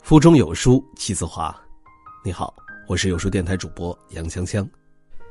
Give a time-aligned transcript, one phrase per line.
[0.00, 1.54] 腹中有书气自华。
[2.24, 2.54] 你好，
[2.86, 4.68] 我是有书电台主播杨香香。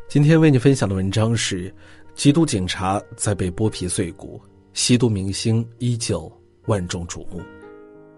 [0.10, 1.74] 今天为你分享的文章是：
[2.15, 4.42] 缉毒警察在被剥皮碎骨，
[4.74, 6.31] 吸毒明星依旧
[6.65, 7.42] 万众瞩目。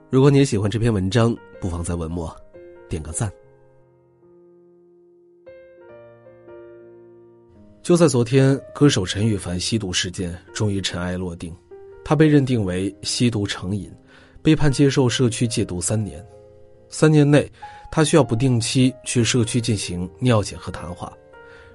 [0.10, 2.34] 如果你也喜欢这篇文章，不妨在文末
[2.88, 3.32] 点个赞。
[7.82, 11.54] 就在昨天，歌手陈羽凡吸毒事件终于尘埃落定，
[12.04, 13.92] 他被认定为吸毒成瘾，
[14.42, 16.24] 被判接受社区戒毒三年。
[16.90, 17.52] 三年内，
[17.92, 21.12] 他需要不定期去社区进行尿检和谈话。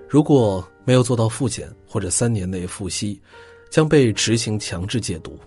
[0.08, 3.20] 如果没有做到复检或者三年内复吸，
[3.68, 5.38] 将被执行强制戒毒。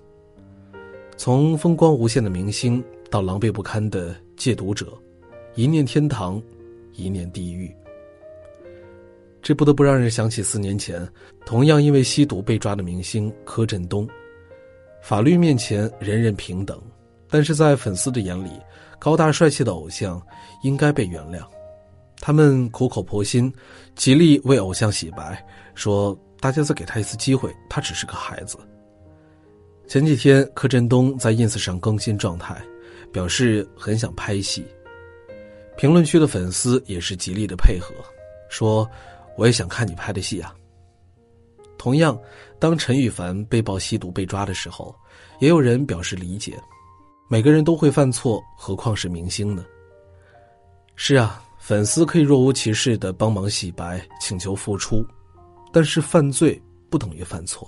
[1.15, 4.91] 从风光无限的明星到狼狈不堪的戒毒者，
[5.55, 6.41] 一念天堂，
[6.93, 7.73] 一念地狱。
[9.41, 11.07] 这不得不让人想起四年前
[11.45, 14.07] 同样因为吸毒被抓的明星柯震东。
[15.01, 16.81] 法律面前人人平等，
[17.29, 18.51] 但是在粉丝的眼里。
[18.99, 20.21] 高大帅气的偶像
[20.61, 21.43] 应该被原谅，
[22.19, 23.51] 他们苦口婆心，
[23.95, 28.59] 极力为偶像洗白，说大家再给他一次机会，他只是个孩子。
[29.87, 32.55] 前几天柯震东在 ins 上更新状态，
[33.11, 34.63] 表示很想拍戏，
[35.75, 37.91] 评论区的粉丝也是极力的配合，
[38.49, 38.87] 说
[39.35, 40.53] 我也想看你拍的戏啊。
[41.81, 42.15] 同样，
[42.59, 44.95] 当陈羽凡被曝吸毒被抓的时候，
[45.39, 46.55] 也有人表示理解。
[47.27, 49.65] 每个人都会犯错，何况是明星呢？
[50.95, 55.03] 是啊，粉丝可以若无其事的帮忙洗白、请求复出，
[55.73, 57.67] 但是犯罪不等于犯错。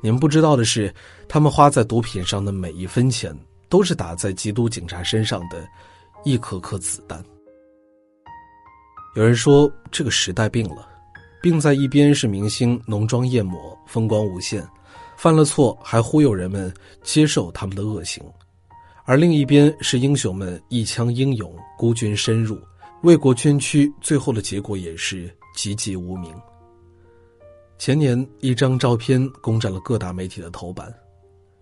[0.00, 0.92] 你们不知道的是，
[1.28, 3.32] 他们花在毒品上的每一分钱，
[3.68, 5.64] 都是打在缉毒警察身上的
[6.24, 7.24] 一颗颗子弹。
[9.14, 10.88] 有人说，这个时代病了，
[11.46, 14.68] 并在一边是明星浓妆艳抹、风光无限。
[15.16, 18.20] 犯了错还忽悠人们接受他们的恶行，
[19.04, 22.60] 而另一边是英雄们一腔英勇孤军深入
[23.04, 26.34] 为国捐躯，最后的结果也是籍籍无名。
[27.78, 30.92] 前年一张照片攻占了各大媒体的头版，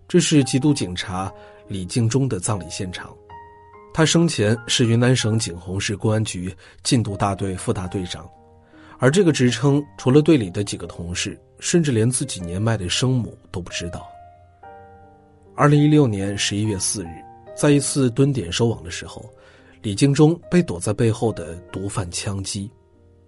[0.07, 1.31] 这是缉毒警察
[1.67, 3.15] 李敬忠的葬礼现场，
[3.93, 8.27] 他生前是云南省景洪市公安局禁毒大队副大队长。
[9.05, 14.09] 而这个职称，除了队里的几个同事，甚至连自己年迈的生母都不知道。
[15.55, 17.09] 二零一六年十一月四日，
[17.55, 19.23] 在一次蹲点收网的时候，
[19.83, 22.67] 李敬忠被躲在背后的毒贩枪击，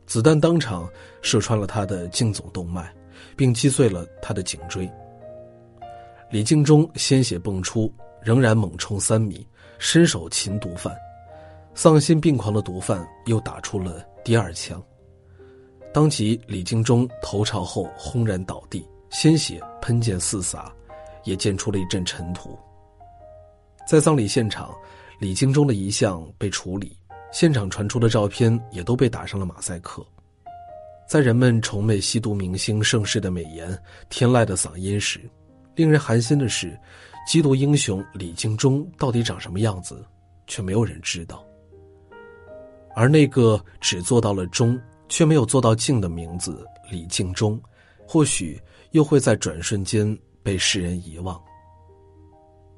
[0.08, 0.90] 子弹当场
[1.22, 2.92] 射穿了他的颈总动脉，
[3.36, 4.92] 并击碎了他的颈椎。
[6.32, 10.92] 李敬忠鲜血迸出，仍然猛冲三米，伸手擒毒贩，
[11.76, 14.84] 丧心病狂的毒贩又打出了第二枪。
[15.98, 20.72] 当即，李敬忠头朝后轰然倒地，鲜血喷溅四洒，
[21.24, 22.56] 也溅出了一阵尘土。
[23.88, 24.72] 在葬礼现场，
[25.20, 26.96] 李敬忠的遗像被处理，
[27.32, 30.06] 现场传出的照片也都被打上了马赛克。
[31.10, 33.76] 在人们崇美吸毒明星盛世的美颜、
[34.08, 35.28] 天籁的嗓音时，
[35.74, 36.80] 令人寒心的是，
[37.28, 40.06] 缉毒英雄李敬忠到底长什么样子，
[40.46, 41.44] 却没有人知道。
[42.94, 44.80] 而那个只做到了忠。
[45.10, 47.60] 却没有做到静的名字李敬忠，
[48.06, 48.60] 或许
[48.92, 51.42] 又会在转瞬间被世人遗忘。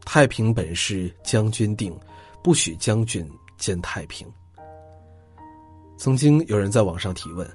[0.05, 1.97] 太平本是将军定，
[2.43, 4.27] 不许将军见太平。
[5.97, 7.47] 曾经有人在网上提问：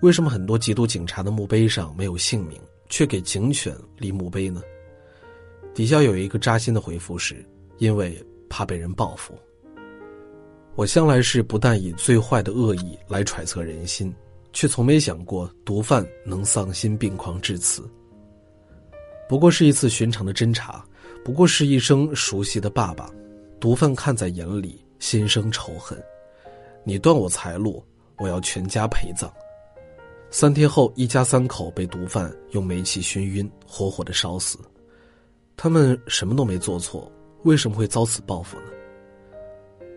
[0.00, 2.58] 为什么很多缉毒警察的墓碑上没有姓名，
[2.88, 4.62] 却给警犬立墓碑呢？
[5.74, 7.44] 底下有一个扎心的回复是：
[7.78, 8.16] 因为
[8.48, 9.34] 怕被人报复。
[10.76, 14.14] 我向来是不但以最坏的恶意来揣测人心，
[14.52, 17.88] 却从没想过毒贩能丧心病狂至此。
[19.28, 20.84] 不过是一次寻常的侦查，
[21.24, 23.10] 不过是一声熟悉的“爸爸”，
[23.60, 26.02] 毒贩看在眼里，心生仇恨。
[26.82, 27.84] 你断我财路，
[28.16, 29.30] 我要全家陪葬。
[30.30, 34.58] 三天后，一家三口被毒贩用煤气熏晕，活活的烧死。
[35.56, 37.10] 他们什么都没做错，
[37.42, 38.66] 为什么会遭此报复呢？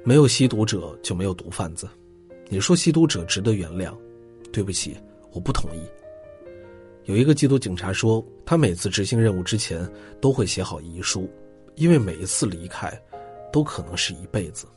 [0.06, 1.88] 没有吸毒者就没有毒贩子，
[2.50, 3.96] 你说吸毒者值得原谅？
[4.52, 4.98] 对不起，
[5.32, 5.80] 我不同意。
[7.06, 9.90] 有一个缉毒警察说，他每次执行任务之前
[10.20, 11.30] 都会写好遗书，
[11.76, 12.92] 因为每一次离开，
[13.50, 14.68] 都可能是一辈子。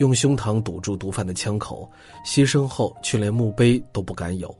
[0.00, 1.90] 用胸膛堵住毒贩的枪口，
[2.26, 4.54] 牺牲后却连墓碑都不敢有，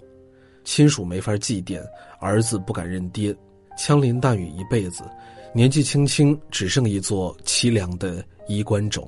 [0.65, 1.83] 亲属没法祭奠，
[2.19, 3.37] 儿子不敢认爹，
[3.77, 5.05] 枪林弹雨一辈子，
[5.53, 9.07] 年纪轻轻只剩一座凄凉的衣冠冢。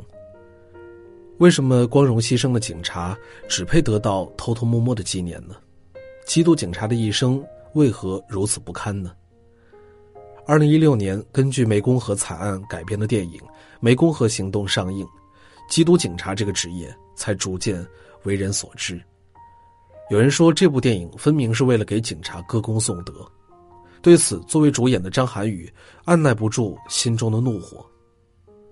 [1.38, 3.16] 为什么光荣牺牲的警察
[3.46, 5.54] 只配得到偷偷摸摸的纪念呢？
[6.26, 7.44] 缉毒警察的一生
[7.74, 9.12] 为何如此不堪呢？
[10.46, 13.38] 二零一六年，根据湄公河惨案改编的电影
[13.82, 15.06] 《湄公河行动》上映，
[15.70, 17.86] 缉毒警察这个职业才逐渐
[18.22, 18.98] 为人所知。
[20.08, 23.12] 有人说，这部电影分明是为了给警察歌功颂德。
[24.00, 25.70] 对此，作为主演的张涵予
[26.04, 27.84] 按耐不住心中的怒火。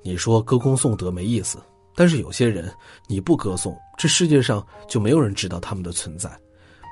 [0.00, 1.58] 你说歌功颂德没意思，
[1.94, 2.72] 但是有些人
[3.06, 6.30] 你不歌颂，这世界上就没有人知道他们的存在，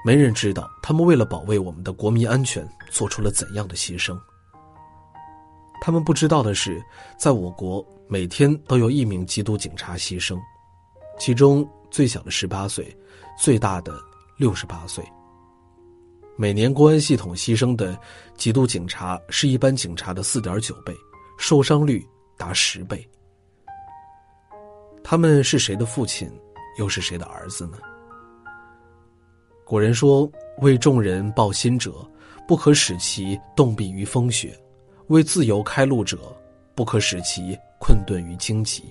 [0.05, 4.19] 没人知道他们为了保卫我们的国民安全做出了怎样的牺牲。
[5.81, 6.81] 他们不知道的是，
[7.19, 10.39] 在我国每天都有一名缉毒警察牺牲，
[11.19, 12.97] 其中最小的十八岁，
[13.37, 13.99] 最大的
[14.37, 15.05] 六十八岁。
[16.37, 17.99] 每年公安系统牺牲的
[18.39, 20.95] 缉毒警察是一般警察的四点九倍，
[21.37, 22.07] 受伤率
[22.37, 23.05] 达十倍。
[25.05, 26.31] 他们是谁的父亲，
[26.79, 27.79] 又是谁的儿子呢？
[29.65, 32.07] 古人说：“为众人抱薪者，
[32.47, 34.57] 不可使其冻毙于风雪。”
[35.09, 36.19] 为自由开路者，
[36.75, 38.83] 不可使其困顿于荆棘。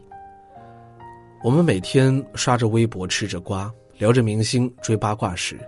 [1.44, 5.60] 我们每天刷着微博，吃着瓜，聊着明星，追八卦时，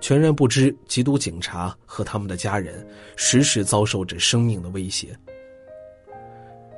[0.00, 2.86] 全然不知缉毒警察和他们的家人
[3.16, 5.14] 时时遭受着生命的威胁。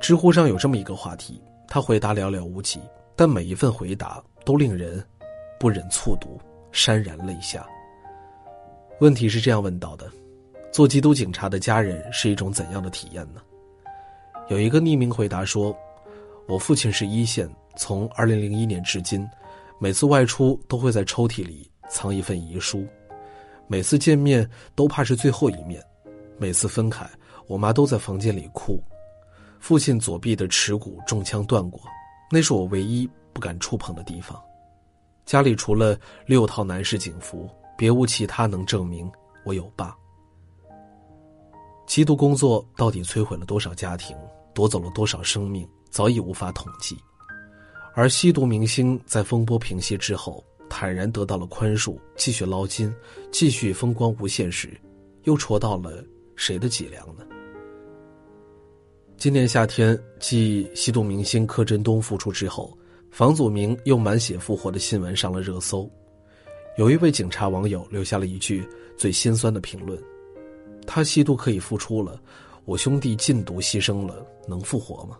[0.01, 2.81] 知乎上有这么一个话题，他回答寥寥无几，
[3.15, 5.03] 但每一份回答都令人
[5.59, 6.39] 不忍卒读，
[6.71, 7.65] 潸然泪下。
[8.99, 10.09] 问题是这样问到的。
[10.71, 13.41] 做缉毒警察的家人是一种怎样的体验呢？
[14.47, 15.75] 有一个匿名回答说
[16.47, 19.27] ：“我父亲是一线，从2001年至今，
[19.79, 22.87] 每次外出都会在抽屉里藏一份遗书，
[23.67, 25.83] 每次见面都怕是最后一面，
[26.37, 27.05] 每次分开，
[27.47, 28.81] 我妈都在房间里哭。
[29.59, 31.81] 父亲左臂的耻骨中枪断过，
[32.31, 34.41] 那是我唯一不敢触碰的地方。
[35.25, 39.11] 家里除了六套男士警服，别无其他能证明
[39.43, 39.95] 我有爸。”
[41.87, 44.15] 缉毒工作到底摧毁了多少家庭，
[44.53, 46.97] 夺走了多少生命，早已无法统计。
[47.93, 52.93] 而吸毒明星在风波平息之后，坦然得到了宽恕，继续捞金，
[53.29, 54.79] 继续风光无限时，
[55.23, 56.01] 又戳到了
[56.37, 57.25] 谁的脊梁呢？
[59.21, 62.75] 今年夏天，继吸毒明星柯震东复出之后，
[63.11, 65.87] 房祖名又满血复活的新闻上了热搜。
[66.75, 69.95] 有一位警察网友留下了一句最心酸的评论。
[70.87, 72.19] 他吸毒可以复出了，
[72.65, 75.19] 我兄弟禁毒牺牲了，能复活吗？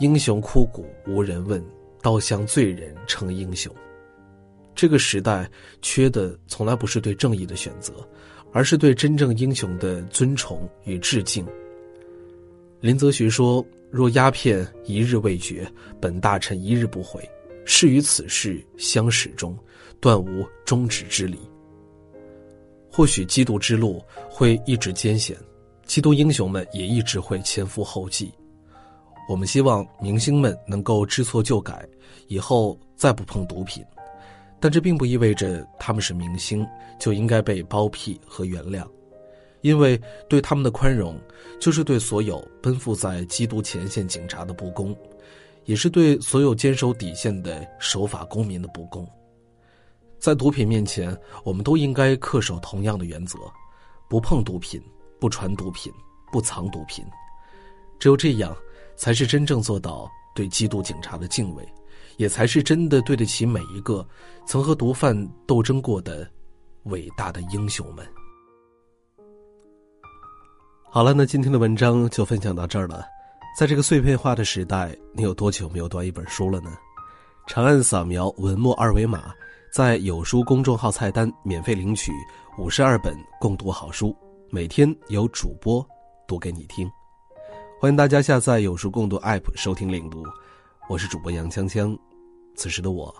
[0.00, 1.64] 英雄枯骨无人问，
[2.02, 3.72] 刀向罪人成英雄。
[4.74, 5.48] 这个时代
[5.80, 7.92] 缺的从来不是对正义的选择，
[8.52, 11.46] 而是对真正英雄的尊崇与致敬。
[12.84, 15.66] 林则徐说：“若鸦片一日未绝，
[16.02, 17.26] 本大臣一日不回。
[17.64, 19.58] 誓与此事相始终，
[20.00, 21.38] 断无终止之理。”
[22.92, 25.34] 或许缉毒之路会一直艰险，
[25.86, 28.30] 缉毒英雄们也一直会前赴后继。
[29.30, 31.88] 我们希望明星们能够知错就改，
[32.26, 33.82] 以后再不碰毒品。
[34.60, 36.62] 但这并不意味着他们是明星
[37.00, 38.86] 就应该被包庇和原谅，
[39.64, 41.18] 因为对他们的宽容，
[41.58, 44.94] 就是对所有奔赴在缉毒前线警察的不公，
[45.64, 49.08] 也是对所有坚守底线的守法公民的不公。
[50.18, 53.38] 在毒品面前，我们都应该恪守同样的原则：
[54.06, 54.78] 不碰毒品，
[55.18, 55.90] 不传毒品，
[56.30, 57.02] 不藏毒品。
[57.98, 58.54] 只有这样，
[58.96, 61.66] 才是真正做到对缉毒警察的敬畏，
[62.18, 64.06] 也才是真的对得起每一个
[64.46, 65.16] 曾和毒贩
[65.46, 66.30] 斗争过的
[66.82, 68.06] 伟大的英雄们。
[70.94, 73.04] 好了，那今天的文章就分享到这儿了。
[73.58, 76.70] 在这个碎片化的时代，你有多久没有读一本书了呢？
[77.48, 79.34] 长按扫描文末二维码。
[79.72, 82.12] 在有书公众号菜单免费领取
[82.56, 84.16] 五十二本共读好书，
[84.50, 85.84] 每天有主播
[86.28, 86.88] 读给你听。
[87.80, 90.22] 欢迎大家下载有书共读 App 收听领读，
[90.88, 91.98] 我是主播杨锵锵。
[92.54, 93.12] 此时的我，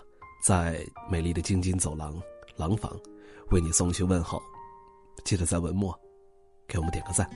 [0.45, 0.79] 在
[1.11, 2.15] 美丽的京津走廊
[2.55, 2.93] 廊坊，
[3.51, 4.41] 为你送去问候。
[5.25, 5.93] 记得在文末
[6.67, 7.29] 给我们点个赞。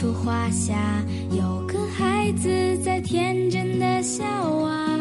[0.00, 1.02] 树花下
[1.32, 2.48] 有个孩子
[2.84, 4.96] 在天真的笑啊，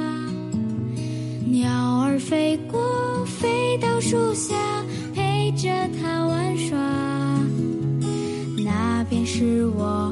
[1.45, 3.77] 鸟儿飞过飞。
[3.77, 4.55] 到树下，
[5.13, 5.69] 陪着
[6.01, 6.75] 他玩耍，
[8.65, 10.11] 那便是我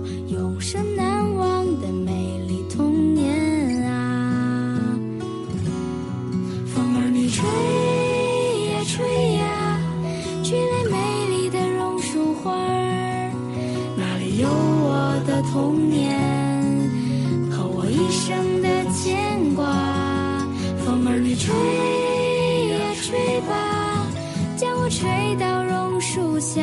[24.90, 26.62] 吹到榕树下，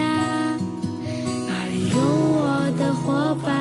[1.48, 3.52] 那里有我的伙伴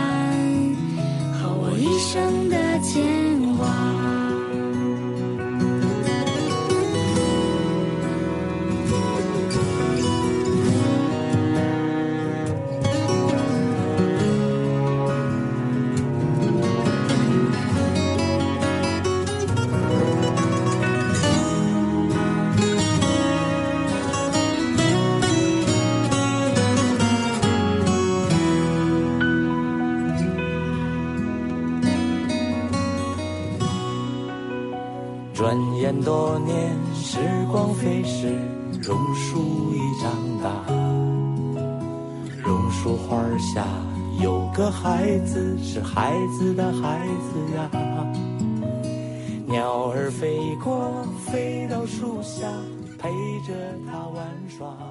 [1.33, 3.40] 和我一生的牵挂。
[35.93, 37.19] 很多年，时
[37.51, 38.33] 光飞逝，
[38.81, 40.09] 榕树已长
[40.41, 40.49] 大。
[42.41, 43.67] 榕树花下
[44.23, 47.69] 有个孩子，是孩子的孩子呀。
[49.45, 50.89] 鸟儿飞过，
[51.25, 52.47] 飞到树下，
[52.97, 53.09] 陪
[53.45, 53.53] 着
[53.85, 54.90] 他玩耍。